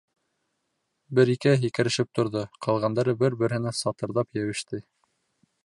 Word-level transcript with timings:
Бер-икеһе 1.19 1.59
һикерешеп 1.65 2.09
торҙо, 2.19 2.43
ҡалғандары 2.67 3.15
бер-береһенә 3.21 3.75
сатырҙап 3.81 4.41
йәбеште. 4.41 4.85